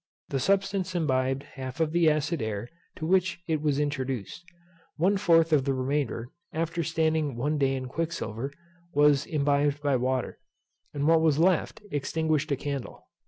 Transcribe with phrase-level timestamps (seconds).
[0.29, 4.43] This substance imbibed half of the acid air to which it was introduced:
[4.95, 8.51] one fourth of the remainder, after standing one day in quicksilver,
[8.95, 10.39] was imbibed by water,
[10.91, 13.05] and what was left extinguished a candle.